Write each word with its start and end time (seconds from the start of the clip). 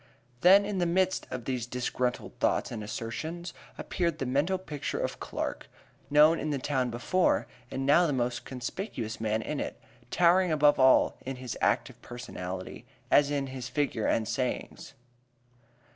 Then 0.39 0.65
in 0.65 0.79
the 0.79 0.87
midst 0.87 1.27
of 1.29 1.45
these 1.45 1.67
disgruntled 1.67 2.39
thoughts 2.39 2.71
and 2.71 2.83
assertions 2.83 3.53
appeared 3.77 4.17
the 4.17 4.25
mental 4.25 4.57
picture 4.57 4.99
of 4.99 5.19
Clark, 5.19 5.67
known 6.09 6.39
in 6.39 6.49
the 6.49 6.57
town 6.57 6.89
before, 6.89 7.45
and 7.69 7.85
now 7.85 8.07
the 8.07 8.11
most 8.11 8.43
conspicuous 8.43 9.21
man 9.21 9.43
in 9.43 9.59
it, 9.59 9.79
towering 10.09 10.51
above 10.51 10.79
all 10.79 11.17
in 11.23 11.35
his 11.35 11.55
active 11.61 12.01
personality, 12.01 12.87
as 13.11 13.29
in 13.29 13.45
his 13.45 13.69
figure 13.69 14.07
and 14.07 14.27
sayings. 14.27 14.95